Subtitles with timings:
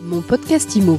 [0.00, 0.98] Mon podcast IMO.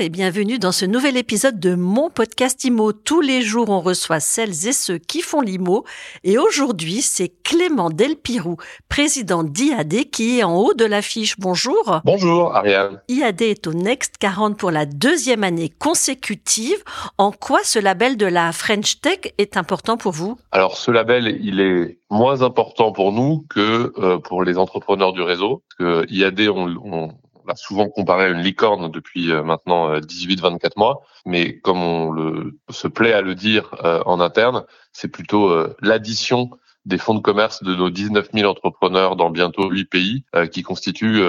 [0.00, 2.92] Et bienvenue dans ce nouvel épisode de mon podcast IMO.
[2.92, 5.84] Tous les jours, on reçoit celles et ceux qui font l'IMO.
[6.24, 8.56] Et aujourd'hui, c'est Clément Delpirou,
[8.88, 11.38] président d'IAD, qui est en haut de l'affiche.
[11.38, 12.00] Bonjour.
[12.06, 13.02] Bonjour, Ariane.
[13.08, 16.82] IAD est au Next 40 pour la deuxième année consécutive.
[17.18, 20.38] En quoi ce label de la French Tech est important pour vous?
[20.50, 25.20] Alors, ce label, il est moins important pour nous que euh, pour les entrepreneurs du
[25.20, 25.62] réseau.
[25.78, 27.10] Parce que IAD, on, on
[27.56, 32.58] souvent comparé à une licorne depuis euh, maintenant 18-24 euh, mois, mais comme on le,
[32.70, 36.50] se plaît à le dire euh, en interne, c'est plutôt l'addition
[36.84, 41.22] des fonds de commerce de nos 19 000 entrepreneurs dans bientôt 8 pays qui constituent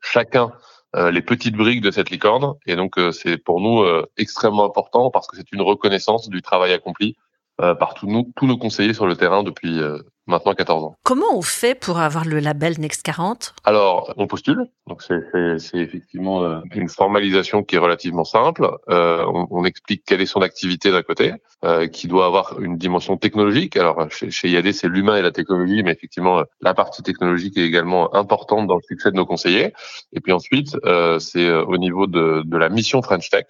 [0.00, 0.52] chacun
[0.94, 2.54] les petites briques de cette licorne.
[2.66, 3.86] Et donc, c'est pour nous
[4.18, 7.16] extrêmement important parce que c'est une reconnaissance du travail accompli
[7.56, 9.80] par tous nos conseillers sur le terrain depuis
[10.26, 10.96] maintenant 14 ans.
[11.02, 14.66] Comment on fait pour avoir le label Next 40 Alors, on postule.
[14.86, 18.68] Donc, c'est effectivement euh, une formalisation qui est relativement simple.
[18.88, 21.32] Euh, on, on, explique quelle est son activité d'un côté,
[21.64, 23.76] euh, qui doit avoir une dimension technologique.
[23.76, 27.64] Alors, chez, chez IAD, c'est l'humain et la technologie, mais effectivement, la partie technologique est
[27.64, 29.72] également importante dans le succès de nos conseillers.
[30.12, 33.46] Et puis ensuite, euh, c'est euh, au niveau de, de, la mission French Tech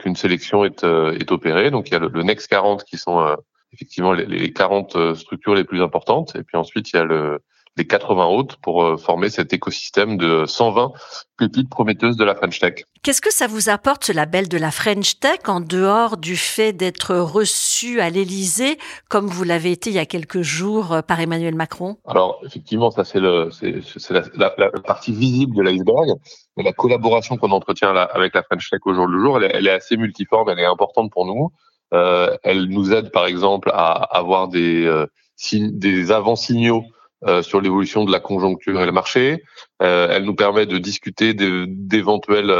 [0.00, 1.70] qu'une sélection est, est opérée.
[1.70, 3.36] Donc, il y a le, le Next 40 qui sont
[3.72, 6.34] effectivement les, les 40 euh, structures les plus importantes.
[6.36, 7.40] Et puis ensuite, il y a le,
[7.78, 10.92] les 80 autres pour euh, former cet écosystème de 120
[11.38, 12.82] pépites prometteuses de la French Tech.
[13.02, 16.72] Qu'est-ce que ça vous apporte, ce label de la French Tech, en dehors du fait
[16.72, 18.76] d'être reçu à l'Élysée,
[19.08, 21.96] comme vous l'avez été il y a quelques jours euh, par Emmanuel Macron?
[22.06, 26.08] Alors, effectivement, ça c'est le, c'est, la, la, la, partie visible de l'iceberg.
[26.56, 29.66] Mais la collaboration qu'on entretient là, avec la French Tech au jour le jour, elle
[29.66, 31.50] est assez multiforme, elle est importante pour nous.
[31.94, 35.06] Euh, elle nous aide par exemple à avoir des, euh,
[35.52, 36.84] des avant-signaux
[37.26, 39.42] euh, sur l'évolution de la conjoncture et le marché.
[39.80, 42.52] Elle nous permet de discuter d'éventuels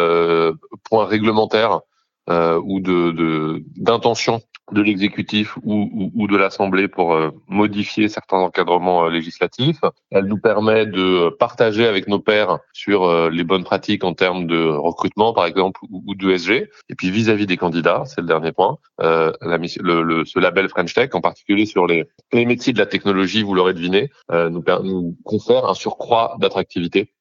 [0.84, 1.80] points réglementaires
[2.28, 4.40] ou de d'intentions
[4.72, 9.80] de l'exécutif ou, ou, ou, de l'Assemblée pour euh, modifier certains encadrements euh, législatifs.
[10.10, 14.46] Elle nous permet de partager avec nos pairs sur euh, les bonnes pratiques en termes
[14.46, 16.68] de recrutement, par exemple, ou, ou d'ESG.
[16.88, 20.94] Et puis vis-à-vis des candidats, c'est le dernier point, la, le, le, ce label French
[20.94, 25.16] Tech, en particulier sur les, les métiers de la technologie, vous l'aurez deviné, nous, nous
[25.24, 27.12] confère un surcroît d'attractivité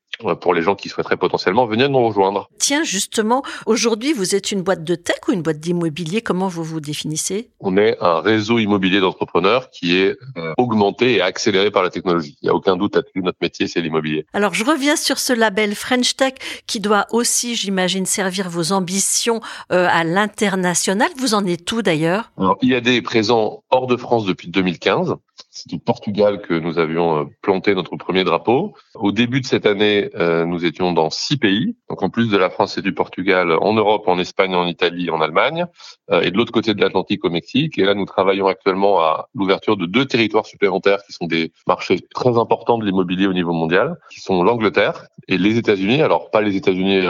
[0.41, 2.49] pour les gens qui souhaiteraient potentiellement venir nous rejoindre.
[2.57, 6.21] Tiens, justement, aujourd'hui, vous êtes une boîte de tech ou une boîte d'immobilier?
[6.21, 7.49] Comment vous vous définissez?
[7.59, 12.37] On est un réseau immobilier d'entrepreneurs qui est euh, augmenté et accéléré par la technologie.
[12.41, 14.25] Il n'y a aucun doute là-dessus, notre métier, c'est l'immobilier.
[14.33, 16.33] Alors, je reviens sur ce label French Tech
[16.65, 19.41] qui doit aussi, j'imagine, servir vos ambitions
[19.71, 21.09] euh, à l'international.
[21.17, 22.31] Vous en êtes tout d'ailleurs?
[22.37, 25.15] Alors, IAD est présent hors de France depuis 2015.
[25.57, 28.75] C'est au Portugal que nous avions euh, planté notre premier drapeau.
[28.93, 31.75] Au début de cette année, euh, nous étions dans six pays.
[31.89, 35.09] Donc en plus de la France et du Portugal, en Europe, en Espagne, en Italie,
[35.09, 35.65] en Allemagne,
[36.11, 37.79] euh, et de l'autre côté de l'Atlantique au Mexique.
[37.79, 42.01] Et là, nous travaillons actuellement à l'ouverture de deux territoires supplémentaires qui sont des marchés
[42.13, 46.03] très importants de l'immobilier au niveau mondial, qui sont l'Angleterre et les États-Unis.
[46.03, 47.01] Alors pas les États-Unis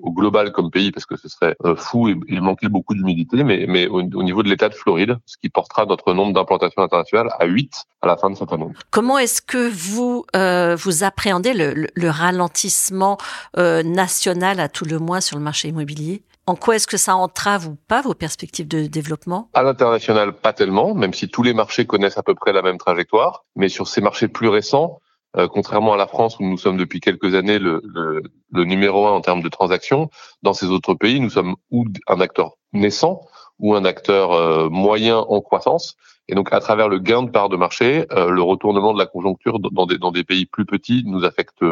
[0.00, 3.66] au global comme pays parce que ce serait fou et il manquait beaucoup d'humidité, mais,
[3.68, 7.30] mais au, au niveau de l'État de Floride, ce qui portera notre nombre d'implantations internationales
[7.38, 8.68] à 8 à la fin de cette année.
[8.90, 13.18] Comment est-ce que vous euh, vous appréhendez le, le, le ralentissement
[13.56, 16.22] euh, national à tout le moins sur le marché immobilier?
[16.46, 19.50] En quoi est-ce que ça entrave ou pas vos perspectives de développement?
[19.52, 22.78] À l'international, pas tellement, même si tous les marchés connaissent à peu près la même
[22.78, 23.44] trajectoire.
[23.54, 25.00] Mais sur ces marchés plus récents,
[25.36, 29.06] euh, contrairement à la France où nous sommes depuis quelques années le, le, le numéro
[29.06, 30.08] un en termes de transactions,
[30.42, 33.20] dans ces autres pays, nous sommes ou un acteur naissant
[33.58, 35.96] ou un acteur euh, moyen en croissance.
[36.28, 39.06] Et donc, à travers le gain de part de marché, euh, le retournement de la
[39.06, 41.64] conjoncture dans des, dans des pays plus petits nous affecte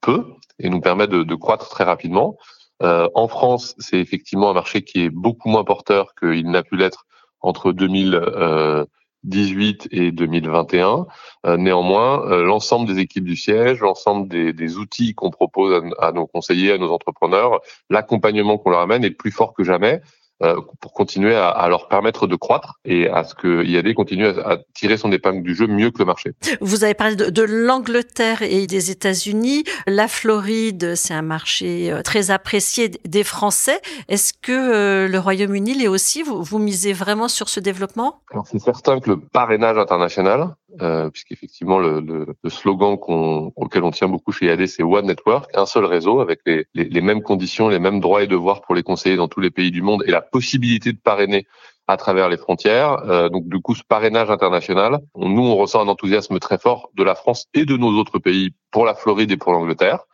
[0.00, 0.24] peu
[0.58, 2.38] et nous permet de, de croître très rapidement.
[2.82, 6.76] Euh, en France, c'est effectivement un marché qui est beaucoup moins porteur qu'il n'a pu
[6.76, 7.06] l'être
[7.40, 11.06] entre 2018 et 2021.
[11.46, 16.26] Euh, néanmoins, l'ensemble des équipes du siège, l'ensemble des, des outils qu'on propose à, nos
[16.26, 17.60] conseillers, à nos entrepreneurs,
[17.90, 20.00] l'accompagnement qu'on leur amène est plus fort que jamais.
[20.40, 24.26] Euh, pour continuer à, à, leur permettre de croître et à ce que IAD continue
[24.26, 26.30] à, à, tirer son épingle du jeu mieux que le marché.
[26.60, 29.64] Vous avez parlé de, de l'Angleterre et des États-Unis.
[29.88, 33.80] La Floride, c'est un marché euh, très apprécié des Français.
[34.08, 38.20] Est-ce que euh, le Royaume-Uni l'est aussi vous, vous misez vraiment sur ce développement?
[38.44, 43.90] C'est certain que le parrainage international, euh, puisqu'effectivement le, le, le slogan qu'on, auquel on
[43.90, 47.22] tient beaucoup chez IAD, c'est One Network, un seul réseau avec les, les, les mêmes
[47.22, 50.04] conditions, les mêmes droits et devoirs pour les conseillers dans tous les pays du monde
[50.06, 51.46] et la possibilité de parrainer
[51.88, 53.02] à travers les frontières.
[53.08, 57.02] Euh, donc du coup, ce parrainage international, nous, on ressent un enthousiasme très fort de
[57.02, 60.04] la France et de nos autres pays pour la Floride et pour l'Angleterre.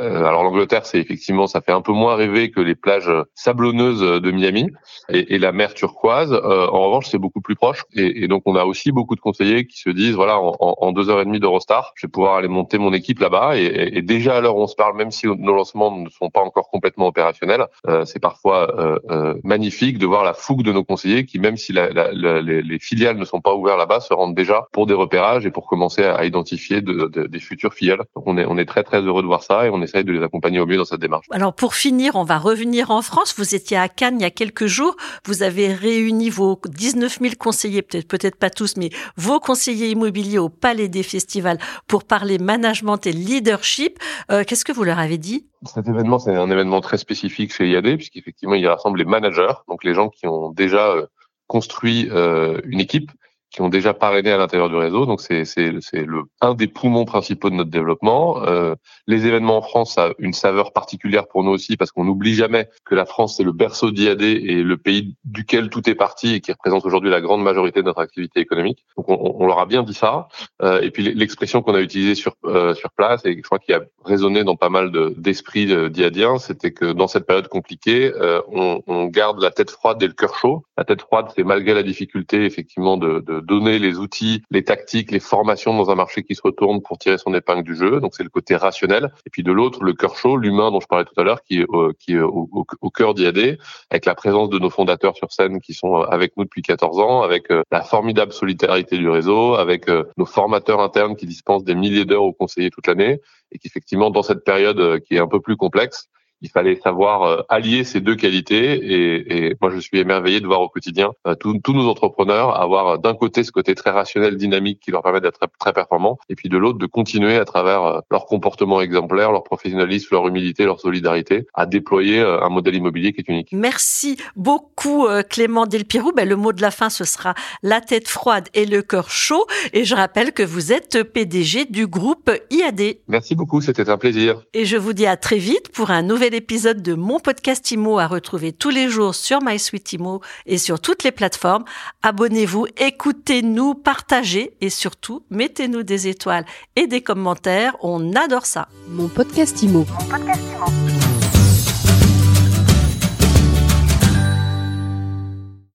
[0.00, 4.00] Euh, alors l'Angleterre, c'est effectivement, ça fait un peu moins rêver que les plages sablonneuses
[4.00, 4.70] de Miami
[5.08, 6.32] et, et la mer turquoise.
[6.32, 7.84] Euh, en revanche, c'est beaucoup plus proche.
[7.94, 10.92] Et, et, donc on a aussi beaucoup de conseillers qui se disent, voilà, en, en
[10.92, 13.56] deux heures et demie d'Eurostar, je vais pouvoir aller monter mon équipe là-bas.
[13.56, 16.30] Et, et, déjà à l'heure où on se parle, même si nos lancements ne sont
[16.30, 20.72] pas encore complètement opérationnels, euh, c'est parfois euh, euh, magnifique de voir la fougue de
[20.72, 23.78] nos conseillers qui, même si la, la, la, les, les, filiales ne sont pas ouvertes
[23.78, 27.40] là-bas, se rendent déjà pour des repérages et pour commencer à, identifier de, de, des
[27.40, 28.02] futures filiales.
[28.14, 30.22] On est, on est très très heureux de voir ça et on essaye de les
[30.22, 31.26] accompagner au mieux dans cette démarche.
[31.30, 33.34] Alors pour finir, on va revenir en France.
[33.36, 34.96] Vous étiez à Cannes il y a quelques jours.
[35.26, 40.38] Vous avez réuni vos 19 000 conseillers, peut-être peut-être pas tous, mais vos conseillers immobiliers
[40.38, 43.98] au Palais des Festivals pour parler management et leadership.
[44.30, 45.46] Euh, Qu'est-ce que vous leur avez dit?
[45.64, 49.84] Cet événement, c'est un événement très spécifique chez IAD, puisqu'effectivement, il rassemble les managers, donc
[49.84, 51.06] les gens qui ont déjà euh,
[51.46, 53.10] construit euh, une équipe
[53.52, 55.06] qui ont déjà parrainé à l'intérieur du réseau.
[55.06, 58.42] Donc c'est c'est c'est le un des poumons principaux de notre développement.
[58.44, 58.74] Euh,
[59.06, 62.68] les événements en France a une saveur particulière pour nous aussi parce qu'on n'oublie jamais
[62.84, 66.40] que la France c'est le berceau d'IAD et le pays duquel tout est parti et
[66.40, 68.84] qui représente aujourd'hui la grande majorité de notre activité économique.
[68.96, 70.28] Donc on, on leur a bien dit ça.
[70.62, 73.74] Euh, et puis l'expression qu'on a utilisée sur euh, sur place et je crois qu'il
[73.74, 78.40] a résonné dans pas mal d'esprits de, d'IADiens, c'était que dans cette période compliquée, euh,
[78.48, 80.64] on, on, garde la tête froide et le cœur chaud.
[80.78, 85.10] La tête froide, c'est malgré la difficulté effectivement de, de donner les outils, les tactiques,
[85.10, 88.00] les formations dans un marché qui se retourne pour tirer son épingle du jeu.
[88.00, 89.12] Donc c'est le côté rationnel.
[89.26, 91.60] Et puis de l'autre, le cœur chaud, l'humain dont je parlais tout à l'heure, qui
[91.60, 93.58] est, euh, qui au, cœur d'IAD,
[93.90, 96.98] avec la présence de nos fondateurs sur scène qui sont euh, avec nous depuis 14
[97.00, 101.74] ans, avec euh, la formidable solidarité du réseau, avec nos formateurs internes qui dispensent des
[101.74, 105.40] milliers d'heures aux conseillers toute l'année et qu'effectivement dans cette période qui est un peu
[105.40, 106.08] plus complexe,
[106.42, 110.46] il fallait savoir euh, allier ces deux qualités et, et, moi je suis émerveillé de
[110.46, 114.36] voir au quotidien euh, tous, nos entrepreneurs avoir euh, d'un côté ce côté très rationnel,
[114.36, 117.44] dynamique qui leur permet d'être très, très performants et puis de l'autre de continuer à
[117.44, 123.12] travers leur comportement exemplaire, leur professionnalisme, leur humilité, leur solidarité à déployer un modèle immobilier
[123.12, 123.50] qui est unique.
[123.52, 126.12] Merci beaucoup Clément Delpirou.
[126.12, 129.46] Ben, le mot de la fin ce sera la tête froide et le cœur chaud
[129.72, 132.96] et je rappelle que vous êtes PDG du groupe IAD.
[133.08, 134.42] Merci beaucoup, c'était un plaisir.
[134.54, 137.98] Et je vous dis à très vite pour un nouvel épisode de mon podcast IMO
[137.98, 141.64] à retrouver tous les jours sur MySuite IMO et sur toutes les plateformes.
[142.02, 146.46] Abonnez-vous, écoutez-nous, partagez et surtout mettez-nous des étoiles
[146.76, 147.76] et des commentaires.
[147.82, 148.68] On adore ça.
[148.88, 149.84] Mon podcast IMO.
[149.88, 150.81] Mon podcast IMO.